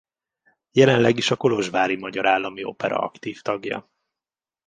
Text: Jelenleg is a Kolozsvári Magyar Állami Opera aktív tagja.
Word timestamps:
Jelenleg 0.71 1.17
is 1.17 1.31
a 1.31 1.35
Kolozsvári 1.35 1.95
Magyar 1.95 2.25
Állami 2.27 2.63
Opera 2.63 2.97
aktív 2.97 3.41
tagja. 3.41 3.89